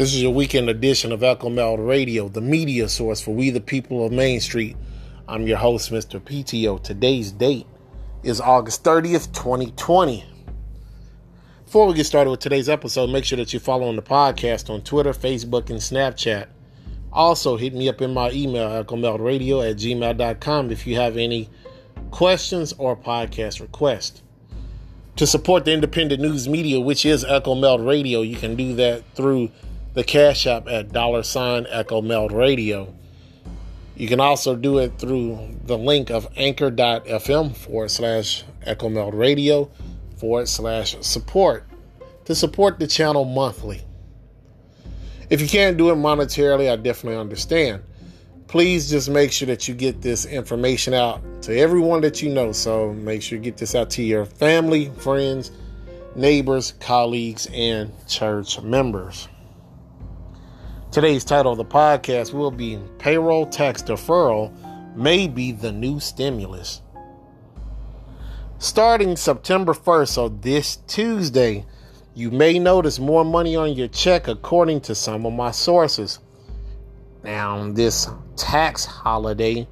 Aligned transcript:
This 0.00 0.14
is 0.14 0.22
your 0.22 0.32
weekend 0.32 0.70
edition 0.70 1.12
of 1.12 1.22
Echo 1.22 1.50
Meld 1.50 1.78
Radio, 1.78 2.26
the 2.30 2.40
media 2.40 2.88
source 2.88 3.20
for 3.20 3.34
we 3.34 3.50
the 3.50 3.60
people 3.60 4.02
of 4.06 4.12
Main 4.12 4.40
Street. 4.40 4.74
I'm 5.28 5.46
your 5.46 5.58
host, 5.58 5.92
Mr. 5.92 6.18
PTO. 6.18 6.82
Today's 6.82 7.32
date 7.32 7.66
is 8.22 8.40
August 8.40 8.82
30th, 8.82 9.30
2020. 9.34 10.24
Before 11.66 11.86
we 11.86 11.92
get 11.92 12.06
started 12.06 12.30
with 12.30 12.40
today's 12.40 12.70
episode, 12.70 13.10
make 13.10 13.26
sure 13.26 13.36
that 13.36 13.52
you're 13.52 13.60
following 13.60 13.94
the 13.94 14.00
podcast 14.00 14.70
on 14.70 14.80
Twitter, 14.80 15.12
Facebook, 15.12 15.68
and 15.68 15.78
Snapchat. 15.78 16.46
Also, 17.12 17.58
hit 17.58 17.74
me 17.74 17.86
up 17.86 18.00
in 18.00 18.14
my 18.14 18.30
email, 18.30 18.82
echomeldradio 18.82 19.70
at 19.70 19.76
gmail.com, 19.76 20.70
if 20.70 20.86
you 20.86 20.96
have 20.96 21.18
any 21.18 21.50
questions 22.10 22.72
or 22.78 22.96
podcast 22.96 23.60
requests. 23.60 24.22
To 25.16 25.26
support 25.26 25.66
the 25.66 25.74
independent 25.74 26.22
news 26.22 26.48
media, 26.48 26.80
which 26.80 27.04
is 27.04 27.22
Echo 27.22 27.54
Meld 27.54 27.84
Radio, 27.84 28.22
you 28.22 28.36
can 28.36 28.56
do 28.56 28.74
that 28.76 29.04
through 29.14 29.50
the 29.92 30.04
Cash 30.04 30.46
App 30.46 30.68
at 30.68 30.92
dollar 30.92 31.22
sign 31.22 31.66
Echo 31.68 32.00
Meld 32.00 32.32
Radio. 32.32 32.94
You 33.96 34.08
can 34.08 34.20
also 34.20 34.54
do 34.54 34.78
it 34.78 34.98
through 34.98 35.56
the 35.64 35.76
link 35.76 36.10
of 36.10 36.28
anchor.fm 36.36 37.56
forward 37.56 37.90
slash 37.90 38.44
Echo 38.62 38.88
Meld 38.88 39.14
Radio 39.14 39.70
forward 40.16 40.48
slash 40.48 40.96
support 41.00 41.66
to 42.24 42.34
support 42.34 42.78
the 42.78 42.86
channel 42.86 43.24
monthly. 43.24 43.82
If 45.28 45.40
you 45.40 45.48
can't 45.48 45.76
do 45.76 45.90
it 45.90 45.96
monetarily, 45.96 46.70
I 46.70 46.76
definitely 46.76 47.18
understand. 47.18 47.82
Please 48.46 48.90
just 48.90 49.08
make 49.08 49.32
sure 49.32 49.46
that 49.46 49.68
you 49.68 49.74
get 49.74 50.02
this 50.02 50.24
information 50.24 50.94
out 50.94 51.22
to 51.42 51.56
everyone 51.56 52.00
that 52.00 52.20
you 52.22 52.30
know. 52.30 52.52
So 52.52 52.92
make 52.92 53.22
sure 53.22 53.38
you 53.38 53.44
get 53.44 53.56
this 53.56 53.74
out 53.74 53.90
to 53.90 54.02
your 54.02 54.24
family, 54.24 54.90
friends, 54.98 55.52
neighbors, 56.16 56.74
colleagues, 56.80 57.48
and 57.52 57.92
church 58.08 58.60
members. 58.60 59.28
Today's 60.92 61.22
title 61.22 61.52
of 61.52 61.58
the 61.58 61.64
podcast 61.64 62.32
will 62.32 62.50
be 62.50 62.76
Payroll 62.98 63.46
Tax 63.46 63.80
Deferral 63.80 64.52
May 64.96 65.28
Be 65.28 65.52
the 65.52 65.70
New 65.70 66.00
Stimulus. 66.00 66.82
Starting 68.58 69.14
September 69.14 69.72
1st, 69.72 70.08
so 70.08 70.28
this 70.28 70.78
Tuesday, 70.88 71.64
you 72.16 72.32
may 72.32 72.58
notice 72.58 72.98
more 72.98 73.24
money 73.24 73.54
on 73.54 73.74
your 73.74 73.86
check 73.86 74.26
according 74.26 74.80
to 74.80 74.96
some 74.96 75.24
of 75.24 75.32
my 75.32 75.52
sources. 75.52 76.18
Now, 77.22 77.70
this 77.70 78.08
tax 78.34 78.84
holiday 78.84 79.68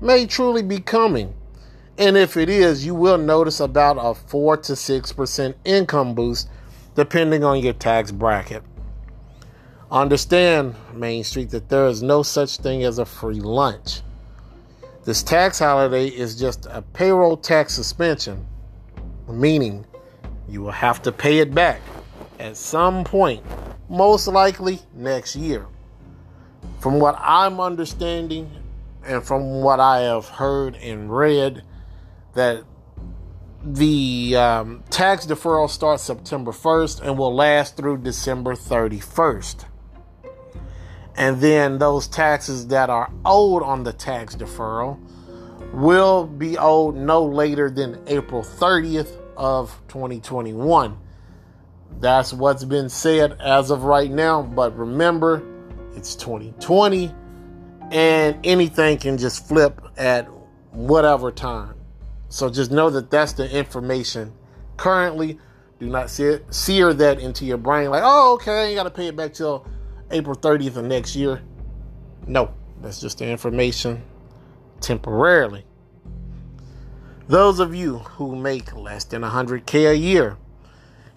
may 0.00 0.24
truly 0.24 0.62
be 0.62 0.80
coming. 0.80 1.34
And 1.98 2.16
if 2.16 2.38
it 2.38 2.48
is, 2.48 2.86
you 2.86 2.94
will 2.94 3.18
notice 3.18 3.60
about 3.60 3.98
a 4.00 4.14
4 4.14 4.56
to 4.56 4.72
6% 4.72 5.54
income 5.66 6.14
boost 6.14 6.48
depending 6.94 7.44
on 7.44 7.60
your 7.60 7.74
tax 7.74 8.10
bracket. 8.10 8.62
Understand, 9.92 10.76
Main 10.94 11.24
Street, 11.24 11.50
that 11.50 11.68
there 11.68 11.88
is 11.88 12.00
no 12.00 12.22
such 12.22 12.58
thing 12.58 12.84
as 12.84 12.98
a 12.98 13.04
free 13.04 13.40
lunch. 13.40 14.02
This 15.04 15.24
tax 15.24 15.58
holiday 15.58 16.06
is 16.06 16.38
just 16.38 16.66
a 16.66 16.80
payroll 16.80 17.36
tax 17.36 17.74
suspension, 17.74 18.46
meaning 19.28 19.84
you 20.48 20.62
will 20.62 20.70
have 20.70 21.02
to 21.02 21.10
pay 21.10 21.38
it 21.38 21.52
back 21.52 21.80
at 22.38 22.56
some 22.56 23.02
point, 23.02 23.44
most 23.88 24.28
likely 24.28 24.78
next 24.94 25.34
year. 25.34 25.66
From 26.78 27.00
what 27.00 27.16
I'm 27.18 27.58
understanding 27.58 28.48
and 29.04 29.24
from 29.24 29.60
what 29.60 29.80
I 29.80 30.02
have 30.02 30.26
heard 30.26 30.76
and 30.76 31.12
read, 31.12 31.64
that 32.34 32.62
the 33.64 34.36
um, 34.36 34.84
tax 34.88 35.26
deferral 35.26 35.68
starts 35.68 36.04
September 36.04 36.52
1st 36.52 37.02
and 37.02 37.18
will 37.18 37.34
last 37.34 37.76
through 37.76 37.98
December 37.98 38.54
31st. 38.54 39.64
And 41.16 41.40
then 41.40 41.78
those 41.78 42.08
taxes 42.08 42.68
that 42.68 42.88
are 42.90 43.12
owed 43.24 43.62
on 43.62 43.84
the 43.84 43.92
tax 43.92 44.36
deferral 44.36 44.98
will 45.72 46.26
be 46.26 46.56
owed 46.56 46.96
no 46.96 47.24
later 47.24 47.70
than 47.70 48.02
April 48.06 48.42
30th 48.42 49.16
of 49.36 49.78
2021. 49.88 50.98
That's 51.98 52.32
what's 52.32 52.64
been 52.64 52.88
said 52.88 53.36
as 53.40 53.70
of 53.70 53.84
right 53.84 54.10
now, 54.10 54.42
but 54.42 54.76
remember, 54.76 55.42
it's 55.94 56.14
2020 56.16 57.14
and 57.90 58.38
anything 58.44 58.98
can 58.98 59.18
just 59.18 59.46
flip 59.46 59.80
at 59.96 60.28
whatever 60.70 61.30
time. 61.32 61.74
So 62.28 62.48
just 62.48 62.70
know 62.70 62.90
that 62.90 63.10
that's 63.10 63.32
the 63.32 63.50
information 63.50 64.32
currently. 64.76 65.38
Do 65.80 65.86
not 65.86 66.10
sear 66.10 66.94
that 66.94 67.18
into 67.18 67.44
your 67.44 67.58
brain 67.58 67.90
like, 67.90 68.02
oh, 68.04 68.34
okay, 68.34 68.70
you 68.70 68.76
got 68.76 68.84
to 68.84 68.90
pay 68.90 69.08
it 69.08 69.16
back 69.16 69.34
till 69.34 69.66
April 70.10 70.36
30th 70.36 70.76
of 70.76 70.84
next 70.84 71.14
year. 71.14 71.42
No, 72.26 72.52
that's 72.80 73.00
just 73.00 73.18
the 73.18 73.26
information 73.28 74.02
temporarily. 74.80 75.64
Those 77.28 77.60
of 77.60 77.74
you 77.74 77.98
who 77.98 78.34
make 78.34 78.74
less 78.74 79.04
than 79.04 79.22
100K 79.22 79.90
a 79.90 79.96
year, 79.96 80.36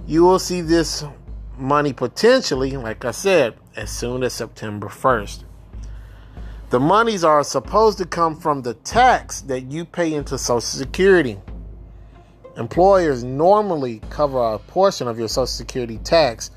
you 0.05 0.23
will 0.23 0.39
see 0.39 0.61
this 0.61 1.03
money 1.57 1.93
potentially, 1.93 2.77
like 2.77 3.03
I 3.05 3.11
said, 3.11 3.55
as 3.75 3.89
soon 3.89 4.23
as 4.23 4.33
September 4.33 4.87
1st. 4.87 5.43
The 6.69 6.79
monies 6.79 7.23
are 7.23 7.43
supposed 7.43 7.97
to 7.99 8.05
come 8.05 8.35
from 8.35 8.61
the 8.61 8.73
tax 8.73 9.41
that 9.41 9.71
you 9.71 9.85
pay 9.85 10.13
into 10.13 10.37
Social 10.37 10.61
Security. 10.61 11.39
Employers 12.57 13.23
normally 13.23 14.01
cover 14.09 14.53
a 14.53 14.59
portion 14.59 15.07
of 15.07 15.17
your 15.17 15.27
Social 15.27 15.47
Security 15.47 15.97
tax 15.99 16.51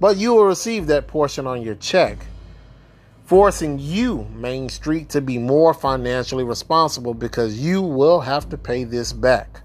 but 0.00 0.16
you 0.16 0.34
will 0.34 0.44
receive 0.44 0.86
that 0.86 1.06
portion 1.06 1.46
on 1.46 1.62
your 1.62 1.74
check, 1.76 2.18
forcing 3.24 3.78
you, 3.78 4.26
Main 4.34 4.68
Street, 4.68 5.08
to 5.10 5.20
be 5.20 5.38
more 5.38 5.72
financially 5.74 6.44
responsible 6.44 7.14
because 7.14 7.58
you 7.58 7.82
will 7.82 8.20
have 8.20 8.48
to 8.50 8.58
pay 8.58 8.84
this 8.84 9.12
back. 9.12 9.62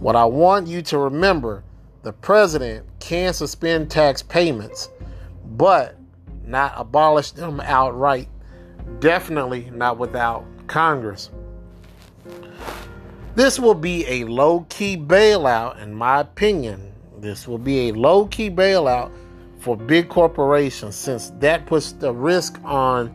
What 0.00 0.16
I 0.16 0.24
want 0.24 0.66
you 0.66 0.82
to 0.82 0.98
remember 0.98 1.64
the 2.02 2.12
president 2.12 2.86
can 3.00 3.32
suspend 3.32 3.90
tax 3.90 4.22
payments, 4.22 4.88
but 5.44 5.96
not 6.44 6.72
abolish 6.76 7.32
them 7.32 7.60
outright. 7.60 8.28
Definitely 9.00 9.70
not 9.72 9.98
without 9.98 10.44
Congress. 10.66 11.30
This 13.34 13.58
will 13.58 13.74
be 13.74 14.06
a 14.06 14.24
low 14.24 14.66
key 14.68 14.96
bailout, 14.96 15.82
in 15.82 15.94
my 15.94 16.20
opinion, 16.20 16.87
this 17.20 17.46
will 17.48 17.58
be 17.58 17.88
a 17.88 17.92
low 17.92 18.26
key 18.26 18.50
bailout 18.50 19.12
for 19.58 19.76
big 19.76 20.08
corporations 20.08 20.94
since 20.94 21.30
that 21.40 21.66
puts 21.66 21.92
the 21.92 22.12
risk 22.12 22.58
on 22.64 23.14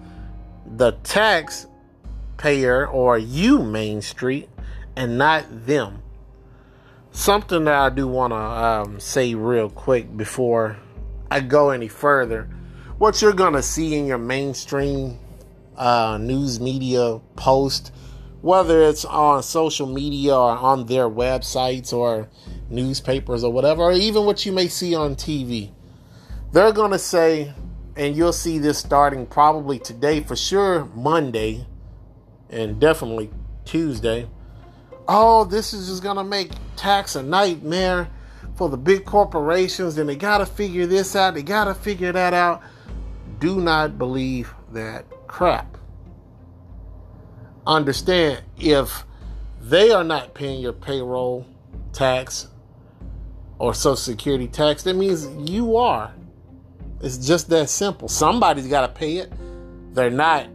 the 0.75 0.91
taxpayer 1.03 2.87
or 2.87 3.17
you, 3.17 3.59
Main 3.59 4.01
Street, 4.01 4.49
and 4.95 5.17
not 5.17 5.45
them. 5.65 6.01
Something 7.11 7.65
that 7.65 7.75
I 7.75 7.89
do 7.89 8.07
want 8.07 8.31
to 8.31 8.37
um, 8.37 8.99
say 8.99 9.35
real 9.35 9.69
quick 9.69 10.15
before 10.17 10.77
I 11.29 11.39
go 11.39 11.69
any 11.69 11.87
further. 11.87 12.49
What 12.97 13.21
you're 13.21 13.33
going 13.33 13.53
to 13.53 13.61
see 13.61 13.95
in 13.95 14.05
your 14.05 14.17
mainstream 14.17 15.19
uh, 15.77 16.17
news 16.19 16.59
media 16.59 17.19
post, 17.35 17.91
whether 18.41 18.83
it's 18.83 19.05
on 19.05 19.43
social 19.43 19.87
media 19.87 20.35
or 20.35 20.51
on 20.51 20.85
their 20.85 21.09
websites 21.09 21.93
or 21.93 22.29
newspapers 22.73 23.43
or 23.43 23.53
whatever, 23.53 23.83
or 23.83 23.93
even 23.93 24.25
what 24.25 24.45
you 24.45 24.51
may 24.51 24.67
see 24.67 24.95
on 24.95 25.15
TV. 25.15 25.71
They're 26.51 26.71
going 26.71 26.91
to 26.91 26.99
say, 26.99 27.53
and 27.95 28.15
you'll 28.15 28.33
see 28.33 28.59
this 28.59 28.77
starting 28.77 29.25
probably 29.25 29.79
today 29.79 30.21
for 30.21 30.35
sure, 30.35 30.85
Monday, 30.95 31.65
and 32.49 32.79
definitely 32.79 33.29
Tuesday. 33.65 34.27
Oh, 35.07 35.45
this 35.45 35.73
is 35.73 35.87
just 35.87 36.03
going 36.03 36.17
to 36.17 36.23
make 36.23 36.51
tax 36.75 37.15
a 37.15 37.23
nightmare 37.23 38.09
for 38.55 38.69
the 38.69 38.77
big 38.77 39.05
corporations, 39.05 39.97
and 39.97 40.07
they 40.07 40.15
got 40.15 40.39
to 40.39 40.45
figure 40.45 40.85
this 40.85 41.15
out, 41.15 41.33
they 41.33 41.43
got 41.43 41.65
to 41.65 41.73
figure 41.73 42.11
that 42.11 42.33
out. 42.33 42.61
Do 43.39 43.59
not 43.59 43.97
believe 43.97 44.53
that 44.71 45.05
crap. 45.27 45.77
Understand 47.65 48.43
if 48.57 49.05
they 49.61 49.91
are 49.91 50.03
not 50.03 50.33
paying 50.33 50.61
your 50.61 50.73
payroll 50.73 51.45
tax 51.93 52.47
or 53.59 53.73
Social 53.73 53.95
Security 53.95 54.47
tax, 54.47 54.83
that 54.83 54.95
means 54.95 55.27
you 55.49 55.77
are. 55.77 56.13
It's 57.01 57.17
just 57.17 57.49
that 57.49 57.69
simple. 57.69 58.07
Somebody's 58.07 58.67
got 58.67 58.81
to 58.81 58.87
pay 58.87 59.17
it. 59.17 59.31
They're 59.93 60.09
not 60.09 60.47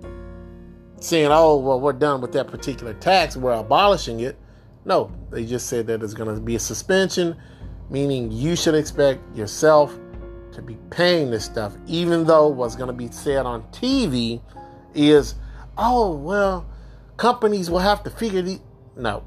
saying, 1.00 1.28
oh, 1.30 1.56
well, 1.58 1.80
we're 1.80 1.92
done 1.92 2.20
with 2.20 2.32
that 2.32 2.48
particular 2.48 2.94
tax, 2.94 3.36
we're 3.36 3.52
abolishing 3.52 4.20
it. 4.20 4.36
No, 4.84 5.12
they 5.30 5.44
just 5.44 5.68
said 5.68 5.86
that 5.88 6.02
it's 6.02 6.14
going 6.14 6.34
to 6.34 6.40
be 6.40 6.56
a 6.56 6.60
suspension, 6.60 7.36
meaning 7.90 8.32
you 8.32 8.56
should 8.56 8.74
expect 8.74 9.36
yourself 9.36 9.96
to 10.52 10.62
be 10.62 10.76
paying 10.90 11.30
this 11.30 11.44
stuff, 11.44 11.76
even 11.86 12.24
though 12.24 12.48
what's 12.48 12.74
going 12.74 12.88
to 12.88 12.92
be 12.92 13.10
said 13.10 13.46
on 13.46 13.62
TV 13.70 14.40
is, 14.94 15.34
oh, 15.76 16.12
well, 16.14 16.68
companies 17.16 17.70
will 17.70 17.78
have 17.78 18.02
to 18.02 18.10
figure 18.10 18.42
the. 18.42 18.58
No, 18.96 19.22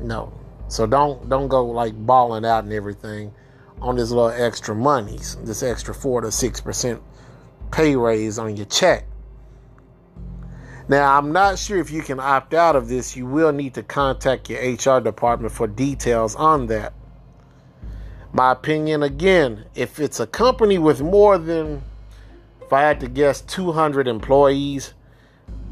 no, 0.00 0.32
so 0.68 0.86
don't 0.86 1.28
don't 1.28 1.48
go 1.48 1.64
like 1.66 1.94
balling 1.94 2.44
out 2.44 2.64
and 2.64 2.72
everything 2.72 3.32
on 3.80 3.96
this 3.96 4.10
little 4.10 4.30
extra 4.30 4.74
monies, 4.74 5.36
this 5.42 5.62
extra 5.62 5.94
four 5.94 6.20
to 6.20 6.32
six 6.32 6.60
percent 6.60 7.02
pay 7.70 7.96
raise 7.96 8.38
on 8.38 8.56
your 8.56 8.66
check. 8.66 9.06
Now, 10.88 11.18
I'm 11.18 11.32
not 11.32 11.58
sure 11.58 11.78
if 11.78 11.90
you 11.90 12.00
can 12.00 12.20
opt 12.20 12.54
out 12.54 12.76
of 12.76 12.88
this. 12.88 13.16
You 13.16 13.26
will 13.26 13.52
need 13.52 13.74
to 13.74 13.82
contact 13.82 14.48
your 14.48 14.60
HR 14.60 15.00
department 15.00 15.52
for 15.52 15.66
details 15.66 16.36
on 16.36 16.68
that. 16.68 16.92
My 18.32 18.52
opinion 18.52 19.02
again, 19.02 19.64
if 19.74 19.98
it's 19.98 20.20
a 20.20 20.26
company 20.26 20.78
with 20.78 21.00
more 21.00 21.38
than, 21.38 21.82
if 22.62 22.72
I 22.72 22.82
had 22.82 23.00
to 23.00 23.08
guess, 23.08 23.40
200 23.40 24.06
employees, 24.06 24.94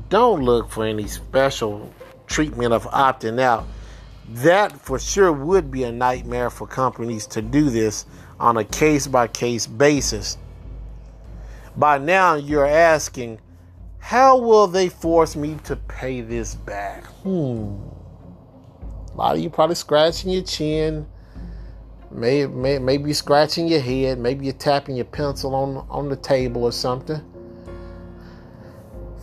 don't 0.08 0.42
look 0.42 0.70
for 0.70 0.84
any 0.84 1.06
special 1.06 1.92
treatment 2.26 2.72
of 2.72 2.84
opting 2.86 3.40
out. 3.40 3.66
That 4.28 4.72
for 4.72 4.98
sure 4.98 5.32
would 5.32 5.70
be 5.70 5.84
a 5.84 5.92
nightmare 5.92 6.50
for 6.50 6.66
companies 6.66 7.26
to 7.28 7.42
do 7.42 7.68
this 7.70 8.06
on 8.40 8.56
a 8.56 8.64
case 8.64 9.06
by 9.06 9.28
case 9.28 9.66
basis. 9.66 10.38
By 11.76 11.98
now, 11.98 12.34
you're 12.34 12.66
asking, 12.66 13.40
how 13.98 14.38
will 14.38 14.66
they 14.66 14.88
force 14.88 15.36
me 15.36 15.58
to 15.64 15.76
pay 15.76 16.20
this 16.20 16.54
back? 16.54 17.04
Hmm. 17.22 17.76
A 19.12 19.16
lot 19.16 19.36
of 19.36 19.42
you 19.42 19.50
probably 19.50 19.76
scratching 19.76 20.30
your 20.30 20.42
chin, 20.42 21.06
may, 22.10 22.46
may, 22.46 22.78
maybe 22.78 23.12
scratching 23.12 23.68
your 23.68 23.80
head, 23.80 24.18
maybe 24.18 24.46
you're 24.46 24.54
tapping 24.54 24.96
your 24.96 25.04
pencil 25.04 25.54
on, 25.54 25.86
on 25.90 26.08
the 26.08 26.16
table 26.16 26.64
or 26.64 26.72
something. 26.72 27.20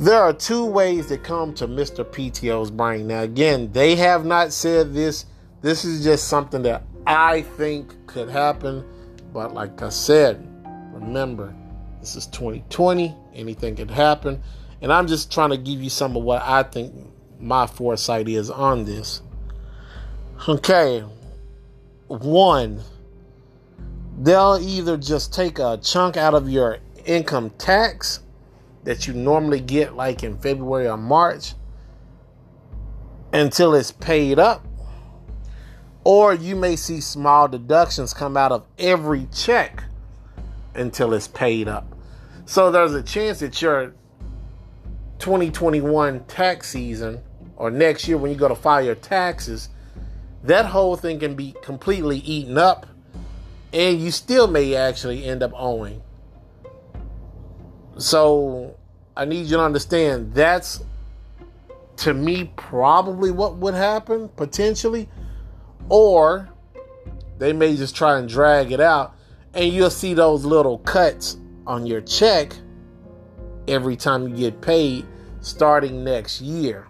There 0.01 0.19
are 0.19 0.33
two 0.33 0.65
ways 0.65 1.09
that 1.09 1.21
come 1.24 1.53
to 1.53 1.68
Mr. 1.68 2.03
PTO's 2.03 2.71
brain. 2.71 3.06
Now, 3.06 3.21
again, 3.21 3.71
they 3.71 3.95
have 3.98 4.25
not 4.25 4.51
said 4.51 4.95
this. 4.95 5.27
This 5.62 5.86
is 5.86 6.03
just 6.03 6.27
something 6.27 6.63
that 6.63 6.81
I 7.06 7.44
think 7.44 8.07
could 8.07 8.27
happen. 8.27 8.83
But 9.31 9.53
like 9.53 9.80
I 9.83 9.89
said, 9.89 10.44
remember, 10.92 11.53
this 12.00 12.15
is 12.15 12.25
2020. 12.25 13.15
Anything 13.36 13.75
could 13.75 13.92
happen. 13.92 14.42
And 14.81 14.92
I'm 14.92 15.06
just 15.06 15.31
trying 15.31 15.51
to 15.51 15.57
give 15.57 15.83
you 15.83 15.92
some 15.92 16.18
of 16.18 16.24
what 16.24 16.42
I 16.42 16.63
think 16.63 16.95
my 17.39 17.68
foresight 17.68 18.27
is 18.27 18.50
on 18.50 18.86
this. 18.86 19.21
Okay. 20.50 21.01
One, 22.07 22.81
they'll 24.18 24.57
either 24.59 24.98
just 24.98 25.31
take 25.31 25.59
a 25.59 25.77
chunk 25.80 26.18
out 26.18 26.33
of 26.33 26.50
your 26.50 26.80
income 27.06 27.51
tax 27.59 28.21
that 28.83 29.07
you 29.07 29.13
normally 29.13 29.60
get 29.60 29.95
like 29.95 30.24
in 30.24 30.38
February 30.38 30.88
or 30.88 30.98
March 30.98 31.54
until 33.33 33.74
it's 33.74 33.92
paid 33.92 34.39
up. 34.39 34.66
Or 36.04 36.33
you 36.33 36.56
may 36.56 36.75
see 36.75 37.00
small 37.00 37.48
deductions 37.48 38.13
come 38.13 38.36
out 38.36 38.51
of 38.51 38.66
every 38.80 39.28
check 39.33 39.83
until 40.74 41.13
it's 41.13 41.28
paid 41.28 41.68
up. 41.68 41.95
So 42.45 42.72
there's 42.72 42.94
a 42.94 43.04
chance 43.04 43.39
that 43.39 43.62
your 43.62 43.94
2021 45.19 46.25
tax 46.25 46.69
season 46.69 47.22
or 47.56 47.69
next 47.69 48.07
year 48.07 48.18
when 48.18 48.31
you 48.31 48.38
go 48.38 48.48
to 48.48 48.56
file 48.56 48.84
your 48.84 48.95
taxes, 48.95 49.69
that 50.44 50.66
whole 50.66 50.95
thing 50.95 51.19
can 51.19 51.36
be 51.36 51.54
completely 51.62 52.18
eaten 52.18 52.57
up 52.57 52.88
and 53.72 54.00
you 54.01 54.12
still 54.12 54.48
may 54.48 54.75
actually 54.75 55.24
end 55.24 55.44
up 55.44 55.51
owing. 55.56 56.01
So 57.97 58.75
I 59.15 59.25
need 59.25 59.47
you 59.47 59.57
to 59.57 59.63
understand 59.63 60.33
that's 60.33 60.83
to 61.97 62.13
me 62.13 62.51
probably 62.55 63.31
what 63.31 63.57
would 63.57 63.73
happen 63.73 64.29
potentially. 64.29 65.09
Or 65.89 66.49
they 67.38 67.53
may 67.53 67.75
just 67.75 67.95
try 67.95 68.17
and 68.17 68.27
drag 68.27 68.71
it 68.71 68.79
out 68.79 69.15
and 69.53 69.71
you'll 69.71 69.89
see 69.89 70.13
those 70.13 70.45
little 70.45 70.79
cuts 70.79 71.38
on 71.67 71.85
your 71.85 72.01
check 72.01 72.53
every 73.67 73.95
time 73.95 74.27
you 74.27 74.35
get 74.35 74.61
paid 74.61 75.05
starting 75.41 76.03
next 76.03 76.41
year. 76.41 76.88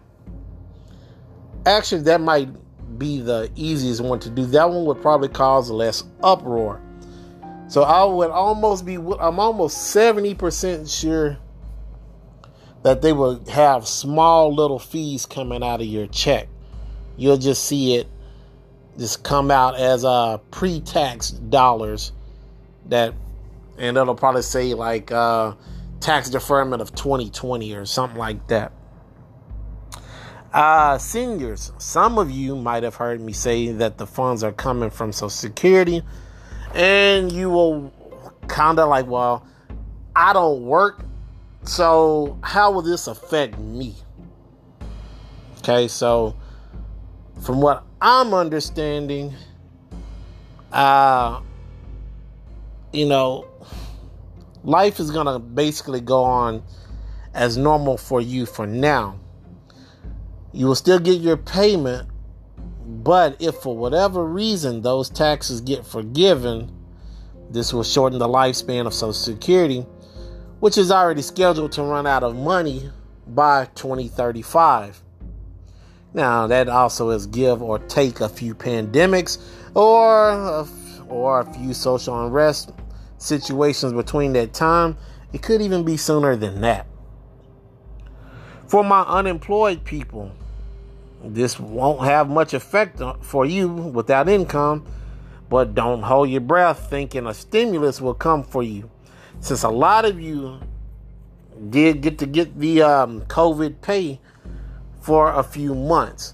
Actually, 1.66 2.02
that 2.02 2.22
might 2.22 2.50
be 2.98 3.22
the 3.22 3.50
easiest 3.56 4.02
one 4.02 4.20
to 4.20 4.30
do. 4.30 4.46
That 4.46 4.70
one 4.70 4.86
would 4.86 5.02
probably 5.02 5.30
cause 5.30 5.70
less 5.70 6.04
uproar. 6.24 6.82
So 7.72 7.84
I 7.84 8.04
would 8.04 8.32
almost 8.32 8.86
be, 8.86 8.96
I'm 8.96 9.40
almost 9.40 9.96
70% 9.96 10.94
sure 10.94 11.38
that 12.84 13.02
they 13.02 13.14
will 13.14 13.42
have 13.46 13.88
small 13.88 14.54
little 14.54 14.78
fees 14.78 15.26
coming 15.26 15.64
out 15.64 15.80
of 15.80 15.88
your 15.88 16.08
check. 16.08 16.50
You'll 17.16 17.38
just 17.38 17.64
see 17.64 17.96
it 17.96 18.08
just 18.98 19.24
come 19.24 19.52
out 19.52 19.78
as 19.78 20.04
uh, 20.04 20.40
pre-tax 20.52 21.30
dollars 21.30 22.12
that 22.88 23.14
and 23.78 23.96
it'll 23.96 24.16
probably 24.16 24.42
say 24.42 24.74
like 24.74 25.10
uh, 25.10 25.54
tax 26.02 26.30
deferment 26.30 26.82
of 26.82 26.94
2020 26.94 27.74
or 27.74 27.86
something 27.86 28.20
like 28.20 28.46
that. 28.48 28.74
Uh, 30.54 30.98
seniors, 30.98 31.72
some 31.78 32.18
of 32.18 32.30
you 32.30 32.58
might 32.58 32.84
have 32.84 32.96
heard 32.96 33.22
me 33.22 33.32
say 33.32 33.72
that 33.72 33.98
the 33.98 34.06
funds 34.06 34.44
are 34.44 34.52
coming 34.52 34.90
from 34.90 35.14
Social 35.14 35.30
Security, 35.30 36.04
and 36.74 37.32
you 37.32 37.50
will 37.50 37.92
kind 38.48 38.80
of 38.80 38.90
like, 38.90 39.08
well, 39.08 39.46
I 40.16 40.34
don't 40.34 40.64
work, 40.64 41.06
so 41.64 42.38
how 42.44 42.72
will 42.72 42.82
this 42.82 43.08
affect 43.08 43.58
me? 43.58 43.96
Okay, 45.60 45.88
so 45.88 46.36
from 47.42 47.62
what 47.62 47.84
I'm 48.02 48.34
understanding, 48.34 49.34
uh, 50.72 51.42
you 52.92 53.06
know, 53.06 53.48
life 54.64 55.00
is 55.00 55.12
to 55.28 55.40
basically 55.40 56.02
go 56.02 56.24
on 56.24 56.64
as 57.34 57.58
normal 57.58 57.98
for 57.98 58.22
you 58.22 58.46
for 58.46 58.68
now. 58.68 59.20
You 60.54 60.68
will 60.68 60.76
still 60.76 61.00
get 61.00 61.22
your 61.22 61.38
payment, 61.38 62.10
but 62.92 63.38
if 63.40 63.56
for 63.56 63.78
whatever 63.78 64.26
reason 64.26 64.82
those 64.82 65.10
taxes 65.10 65.62
get 65.62 65.86
forgiven, 65.86 66.70
this 67.50 67.74
will 67.74 67.84
shorten 67.84 68.20
the 68.20 68.28
lifespan 68.28 68.86
of 68.86 68.94
Social 68.94 69.14
Security, 69.14 69.86
which 70.60 70.78
is 70.78 70.92
already 70.92 71.22
scheduled 71.22 71.72
to 71.72 71.84
run 71.84 72.06
out 72.06 72.22
of 72.22 72.36
money 72.36 72.90
by 73.26 73.66
2035. 73.76 75.02
Now, 76.14 76.48
that 76.48 76.68
also 76.68 77.12
is 77.12 77.28
give 77.28 77.62
or 77.62 77.80
take 77.80 78.20
a 78.20 78.28
few 78.28 78.54
pandemics 78.54 79.42
or 79.74 80.30
a, 80.32 80.68
or 81.08 81.40
a 81.40 81.54
few 81.54 81.74
social 81.74 82.26
unrest 82.26 82.74
situations 83.18 83.94
between 83.94 84.34
that 84.34 84.54
time. 84.54 84.98
It 85.32 85.42
could 85.42 85.62
even 85.62 85.86
be 85.86 85.96
sooner 85.96 86.36
than 86.36 86.60
that. 86.62 86.88
For 88.68 88.84
my 88.84 89.04
unemployed 89.04 89.86
people, 89.86 90.34
this 91.24 91.60
won't 91.60 92.04
have 92.04 92.30
much 92.30 92.54
effect 92.54 93.02
for 93.22 93.46
you 93.46 93.70
without 93.70 94.28
income, 94.28 94.86
but 95.50 95.76
don't 95.76 96.02
hold 96.02 96.30
your 96.30 96.42
breath 96.42 96.90
thinking 96.90 97.28
a 97.28 97.34
stimulus 97.34 98.02
will 98.02 98.14
come 98.14 98.44
for 98.44 98.64
you. 98.64 98.90
Since 99.40 99.64
a 99.64 99.70
lot 99.70 100.06
of 100.06 100.20
you 100.20 100.60
did 101.70 102.02
get 102.02 102.18
to 102.20 102.26
get 102.26 102.60
the 102.60 102.82
um, 102.82 103.22
COVID 103.22 103.82
pay 103.82 104.20
for 105.02 105.32
a 105.32 105.44
few 105.44 105.76
months. 105.76 106.34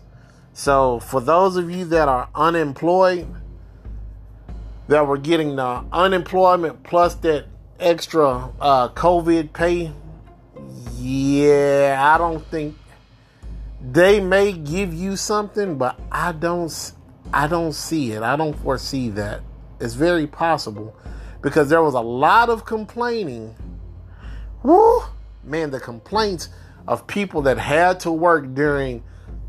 So, 0.53 0.99
for 0.99 1.21
those 1.21 1.55
of 1.55 1.69
you 1.69 1.85
that 1.85 2.07
are 2.07 2.29
unemployed, 2.33 3.27
that 4.87 5.05
were 5.05 5.17
getting 5.17 5.55
the 5.57 5.83
unemployment 5.91 6.83
plus 6.83 7.15
that 7.15 7.45
extra 7.79 8.49
uh, 8.59 8.89
COVID 8.89 9.53
pay, 9.53 9.91
yeah, 10.95 11.97
I 11.99 12.17
don't 12.17 12.45
think 12.47 12.75
they 13.81 14.19
may 14.19 14.51
give 14.53 14.93
you 14.93 15.15
something, 15.15 15.77
but 15.77 15.99
I 16.11 16.31
don't, 16.31 16.91
I 17.33 17.47
don't 17.47 17.73
see 17.73 18.11
it. 18.11 18.23
I 18.23 18.35
don't 18.35 18.53
foresee 18.53 19.09
that. 19.09 19.41
It's 19.79 19.93
very 19.93 20.27
possible 20.27 20.95
because 21.41 21.69
there 21.69 21.83
was 21.83 21.93
a 21.93 22.01
lot 22.01 22.49
of 22.49 22.65
complaining. 22.65 23.55
Woo, 24.63 25.01
man, 25.43 25.69
the 25.71 25.79
complaints 25.79 26.49
of 26.87 27.05
people 27.05 27.41
that 27.43 27.57
had 27.57 27.99
to 28.01 28.11
work 28.11 28.53
during 28.53 29.03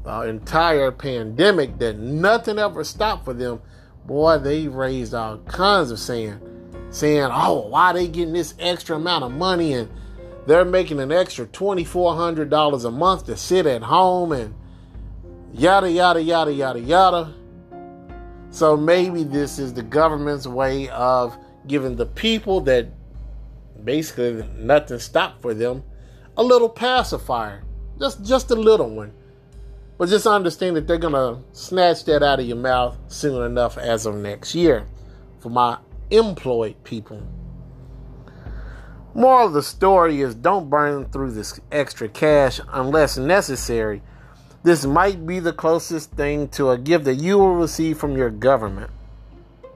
the 0.04 0.22
entire 0.22 0.90
pandemic 0.90 1.78
that 1.78 1.98
nothing 1.98 2.58
ever 2.58 2.84
stopped 2.84 3.24
for 3.24 3.32
them 3.32 3.60
boy, 4.08 4.38
they 4.38 4.66
raised 4.66 5.14
all 5.14 5.38
kinds 5.38 5.92
of 5.92 6.00
saying, 6.00 6.40
saying, 6.90 7.28
oh, 7.30 7.68
why 7.68 7.92
they 7.92 8.08
getting 8.08 8.32
this 8.32 8.54
extra 8.58 8.96
amount 8.96 9.22
of 9.22 9.30
money 9.30 9.74
and 9.74 9.88
they're 10.48 10.64
making 10.64 10.98
an 10.98 11.12
extra 11.12 11.46
$2,400 11.46 12.84
a 12.84 12.90
month 12.90 13.26
to 13.26 13.36
sit 13.36 13.66
at 13.66 13.82
home 13.82 14.32
and 14.32 14.54
yada, 15.52 15.90
yada, 15.90 16.22
yada, 16.22 16.50
yada, 16.50 16.80
yada. 16.80 17.34
So 18.48 18.74
maybe 18.74 19.24
this 19.24 19.58
is 19.58 19.74
the 19.74 19.82
government's 19.82 20.46
way 20.46 20.88
of 20.88 21.36
giving 21.66 21.96
the 21.96 22.06
people 22.06 22.62
that 22.62 22.88
basically 23.84 24.42
nothing 24.56 24.98
stopped 24.98 25.42
for 25.42 25.52
them 25.52 25.84
a 26.38 26.42
little 26.42 26.70
pacifier. 26.70 27.62
Just 27.98 28.24
just 28.24 28.50
a 28.50 28.54
little 28.54 28.88
one. 28.88 29.12
But 29.98 30.08
just 30.08 30.26
understand 30.26 30.76
that 30.76 30.86
they're 30.86 30.98
to 30.98 31.40
snatch 31.52 32.04
that 32.04 32.22
out 32.22 32.40
of 32.40 32.46
your 32.46 32.56
mouth 32.56 32.96
soon 33.08 33.44
enough 33.44 33.76
as 33.76 34.06
of 34.06 34.14
next 34.14 34.54
year. 34.54 34.86
For 35.40 35.50
my 35.50 35.76
employed 36.10 36.82
people. 36.84 37.22
Moral 39.18 39.48
of 39.48 39.52
the 39.52 39.64
story 39.64 40.20
is 40.20 40.36
don't 40.36 40.70
burn 40.70 41.06
through 41.06 41.32
this 41.32 41.58
extra 41.72 42.08
cash 42.08 42.60
unless 42.68 43.18
necessary. 43.18 44.00
This 44.62 44.86
might 44.86 45.26
be 45.26 45.40
the 45.40 45.52
closest 45.52 46.12
thing 46.12 46.46
to 46.50 46.70
a 46.70 46.78
gift 46.78 47.06
that 47.06 47.16
you 47.16 47.36
will 47.36 47.56
receive 47.56 47.98
from 47.98 48.16
your 48.16 48.30
government. 48.30 48.92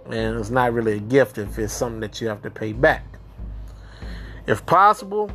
And 0.07 0.39
it's 0.39 0.51
not 0.51 0.73
really 0.73 0.93
a 0.93 1.01
gift 1.01 1.39
if 1.39 1.59
it's 1.59 1.73
something 1.73 1.99
that 2.03 2.21
you 2.21 2.29
have 2.29 2.43
to 2.43 2.51
pay 2.51 2.73
back. 2.73 3.05
If 4.47 4.65
possible, 4.65 5.29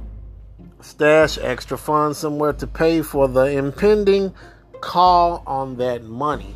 stash 0.80 1.38
extra 1.40 1.78
funds 1.78 2.18
somewhere 2.18 2.54
to 2.54 2.66
pay 2.66 3.02
for 3.02 3.28
the 3.28 3.58
impending 3.58 4.34
call 4.80 5.44
on 5.46 5.76
that 5.80 6.06
money. 6.06 6.56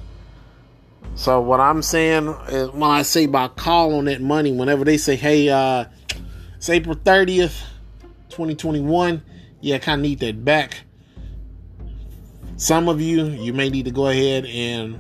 So 1.16 1.42
what 1.42 1.60
I'm 1.60 1.82
saying 1.82 2.34
is 2.48 2.70
when 2.70 2.90
I 2.90 3.02
say 3.02 3.26
by 3.26 3.50
call 3.50 3.96
on 3.96 4.06
that 4.06 4.22
money, 4.22 4.54
whenever 4.54 4.86
they 4.86 4.96
say, 4.96 5.18
hey, 5.18 5.50
uh, 5.50 5.84
it's 6.62 6.70
April 6.70 6.96
30th, 6.96 7.64
2021, 8.30 9.24
yeah, 9.62 9.80
kind 9.80 10.00
of 10.00 10.04
need 10.04 10.20
that 10.20 10.46
back. 10.46 10.84
Some 12.56 12.88
of 12.88 13.02
you, 13.02 13.26
you 13.26 13.52
may 13.52 13.72
need 13.72 13.86
to 13.86 13.92
go 13.92 14.06
ahead 14.06 14.46
and 14.46 15.00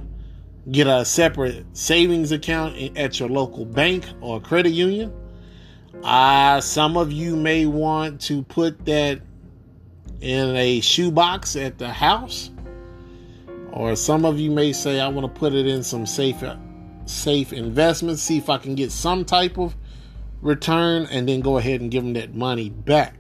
get 0.71 0.87
a 0.87 1.05
separate 1.05 1.63
savings 1.77 2.31
account 2.31 2.97
at 2.97 3.19
your 3.19 3.29
local 3.29 3.65
bank 3.65 4.05
or 4.21 4.41
credit 4.41 4.71
union. 4.71 5.13
Uh, 6.03 6.61
some 6.61 6.97
of 6.97 7.11
you 7.11 7.35
may 7.35 7.67
want 7.67 8.21
to 8.21 8.41
put 8.41 8.83
that 8.85 9.21
in 10.19 10.55
a 10.55 10.81
shoebox 10.81 11.55
at 11.55 11.77
the 11.77 11.89
house. 11.89 12.49
Or 13.71 13.95
some 13.95 14.25
of 14.25 14.39
you 14.39 14.49
may 14.49 14.73
say, 14.73 14.99
I 14.99 15.09
want 15.09 15.31
to 15.31 15.39
put 15.39 15.53
it 15.53 15.67
in 15.67 15.83
some 15.83 16.07
safe, 16.07 16.43
safe 17.05 17.53
investments, 17.53 18.23
see 18.23 18.39
if 18.39 18.49
I 18.49 18.57
can 18.57 18.73
get 18.73 18.91
some 18.91 19.23
type 19.23 19.59
of 19.59 19.75
return, 20.41 21.07
and 21.11 21.27
then 21.27 21.41
go 21.41 21.57
ahead 21.57 21.81
and 21.81 21.91
give 21.91 22.03
them 22.03 22.13
that 22.13 22.33
money 22.33 22.69
back. 22.69 23.15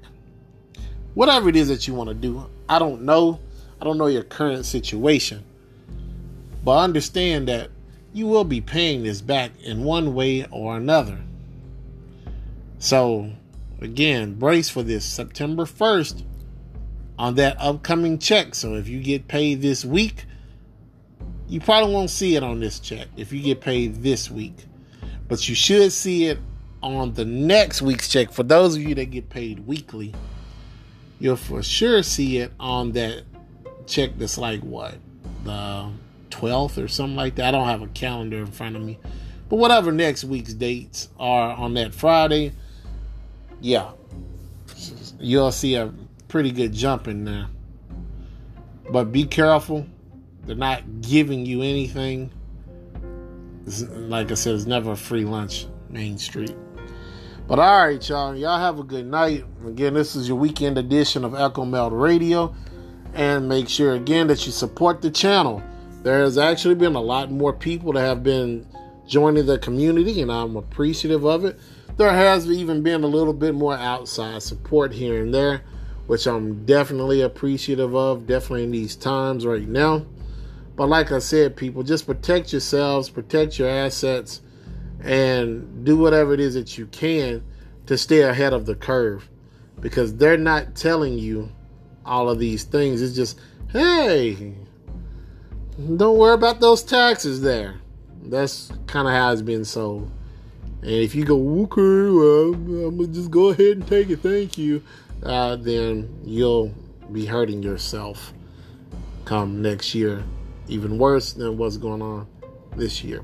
Whatever 1.13 1.49
it 1.49 1.55
is 1.55 1.67
that 1.67 1.87
you 1.87 1.93
want 1.93 2.09
to 2.09 2.13
do, 2.13 2.49
I 2.67 2.79
don't 2.79 3.03
know. 3.03 3.39
I 3.79 3.85
don't 3.85 3.97
know 3.97 4.07
your 4.07 4.23
current 4.23 4.65
situation. 4.65 5.43
But 6.63 6.77
understand 6.77 7.47
that 7.47 7.69
you 8.13 8.27
will 8.27 8.43
be 8.43 8.61
paying 8.61 9.03
this 9.03 9.21
back 9.21 9.51
in 9.61 9.83
one 9.83 10.13
way 10.13 10.45
or 10.51 10.77
another. 10.77 11.19
So, 12.79 13.31
again, 13.79 14.35
brace 14.35 14.69
for 14.69 14.83
this 14.83 15.05
September 15.05 15.65
1st 15.65 16.23
on 17.17 17.35
that 17.35 17.57
upcoming 17.59 18.19
check. 18.19 18.55
So, 18.55 18.75
if 18.75 18.87
you 18.87 19.01
get 19.01 19.27
paid 19.27 19.61
this 19.61 19.83
week, 19.83 20.25
you 21.47 21.59
probably 21.59 21.93
won't 21.93 22.09
see 22.09 22.35
it 22.35 22.43
on 22.43 22.59
this 22.59 22.79
check 22.79 23.07
if 23.17 23.33
you 23.33 23.41
get 23.41 23.61
paid 23.61 24.01
this 24.03 24.31
week. 24.31 24.55
But 25.27 25.47
you 25.49 25.55
should 25.55 25.91
see 25.91 26.27
it 26.27 26.39
on 26.81 27.13
the 27.13 27.25
next 27.25 27.81
week's 27.81 28.07
check. 28.07 28.31
For 28.31 28.43
those 28.43 28.75
of 28.75 28.81
you 28.81 28.95
that 28.95 29.05
get 29.05 29.29
paid 29.29 29.67
weekly, 29.67 30.13
you'll 31.19 31.35
for 31.35 31.61
sure 31.61 32.03
see 32.03 32.37
it 32.37 32.51
on 32.59 32.93
that 32.93 33.23
check 33.85 34.11
that's 34.17 34.37
like 34.37 34.61
what? 34.61 34.95
The 35.43 35.91
12th 36.29 36.83
or 36.83 36.87
something 36.87 37.15
like 37.15 37.35
that. 37.35 37.45
I 37.45 37.51
don't 37.51 37.67
have 37.67 37.81
a 37.81 37.87
calendar 37.87 38.37
in 38.37 38.47
front 38.47 38.75
of 38.75 38.81
me. 38.81 38.99
But 39.49 39.57
whatever 39.57 39.91
next 39.91 40.23
week's 40.23 40.53
dates 40.53 41.09
are 41.19 41.51
on 41.51 41.73
that 41.73 41.93
Friday, 41.93 42.53
yeah, 43.59 43.91
you'll 45.19 45.51
see 45.51 45.75
a 45.75 45.93
pretty 46.29 46.51
good 46.51 46.73
jump 46.73 47.07
in 47.07 47.25
there. 47.25 47.47
But 48.89 49.11
be 49.11 49.25
careful. 49.25 49.85
They're 50.45 50.55
not 50.55 51.01
giving 51.01 51.45
you 51.45 51.61
anything. 51.61 52.31
Like 53.65 54.31
I 54.31 54.33
said, 54.33 54.55
it's 54.55 54.65
never 54.65 54.91
a 54.93 54.97
free 54.97 55.25
lunch, 55.25 55.67
Main 55.89 56.17
Street. 56.17 56.55
But 57.51 57.59
all 57.59 57.85
right, 57.85 58.07
y'all. 58.07 58.33
Y'all 58.33 58.57
have 58.57 58.79
a 58.79 58.83
good 58.83 59.05
night. 59.05 59.43
Again, 59.67 59.93
this 59.93 60.15
is 60.15 60.25
your 60.25 60.37
weekend 60.37 60.77
edition 60.77 61.25
of 61.25 61.35
Echo 61.35 61.65
Meld 61.65 61.91
Radio. 61.91 62.55
And 63.13 63.49
make 63.49 63.67
sure, 63.67 63.93
again, 63.93 64.27
that 64.27 64.45
you 64.45 64.53
support 64.53 65.01
the 65.01 65.11
channel. 65.11 65.61
There 66.01 66.19
has 66.19 66.37
actually 66.37 66.75
been 66.75 66.95
a 66.95 67.01
lot 67.01 67.29
more 67.29 67.51
people 67.51 67.91
that 67.91 68.05
have 68.05 68.23
been 68.23 68.65
joining 69.05 69.47
the 69.47 69.59
community, 69.59 70.21
and 70.21 70.31
I'm 70.31 70.55
appreciative 70.55 71.25
of 71.25 71.43
it 71.43 71.59
there 71.97 72.13
has 72.13 72.49
even 72.49 72.81
been 72.83 73.03
a 73.03 73.07
little 73.07 73.33
bit 73.33 73.53
more 73.53 73.75
outside 73.75 74.41
support 74.41 74.93
here 74.93 75.21
and 75.21 75.33
there, 75.33 75.61
which 76.07 76.25
I'm 76.25 76.65
definitely 76.65 77.21
appreciative 77.21 77.93
of, 77.93 78.25
definitely 78.25 78.63
in 78.63 78.71
these 78.71 78.95
times 78.95 79.45
right 79.45 79.67
now. 79.67 80.05
But 80.75 80.87
like 80.87 81.11
I 81.11 81.19
said, 81.19 81.57
people, 81.57 81.83
just 81.83 82.07
protect 82.07 82.53
yourselves, 82.53 83.09
protect 83.09 83.59
your 83.59 83.69
assets, 83.69 84.41
and 85.03 85.83
do 85.83 85.97
whatever 85.97 86.33
it 86.33 86.39
is 86.39 86.53
that 86.53 86.77
you 86.77 86.85
can 86.87 87.43
to 87.87 87.97
stay 87.97 88.21
ahead 88.21 88.53
of 88.53 88.65
the 88.65 88.75
curve 88.75 89.29
because 89.79 90.15
they're 90.15 90.37
not 90.37 90.75
telling 90.75 91.17
you 91.17 91.51
all 92.05 92.29
of 92.29 92.39
these 92.39 92.63
things. 92.63 93.01
It's 93.01 93.15
just, 93.15 93.39
hey, 93.71 94.53
don't 95.97 96.17
worry 96.17 96.33
about 96.33 96.59
those 96.59 96.83
taxes 96.83 97.41
there. 97.41 97.75
That's 98.23 98.71
kind 98.87 99.07
of 99.07 99.13
how 99.13 99.31
it's 99.31 99.41
been 99.41 99.65
sold. 99.65 100.11
And 100.81 100.91
if 100.91 101.15
you 101.15 101.25
go, 101.25 101.63
okay, 101.63 101.81
well, 101.81 102.53
I'm 102.53 102.97
gonna 102.97 103.07
just 103.07 103.31
go 103.31 103.49
ahead 103.49 103.77
and 103.77 103.87
take 103.87 104.09
it, 104.09 104.17
thank 104.17 104.57
you, 104.57 104.83
uh, 105.23 105.55
then 105.55 106.21
you'll 106.23 106.73
be 107.11 107.25
hurting 107.25 107.61
yourself 107.61 108.33
come 109.25 109.61
next 109.61 109.93
year, 109.93 110.23
even 110.67 110.97
worse 110.97 111.33
than 111.33 111.57
what's 111.57 111.77
going 111.77 112.01
on 112.01 112.27
this 112.75 113.03
year. 113.03 113.23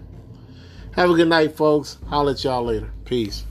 Have 0.98 1.12
a 1.12 1.14
good 1.14 1.28
night, 1.28 1.56
folks. 1.56 2.00
I'll 2.10 2.24
let 2.24 2.44
y'all 2.44 2.64
later. 2.64 2.90
Peace. 3.06 3.46